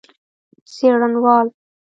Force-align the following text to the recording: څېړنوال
څېړنوال 0.73 1.47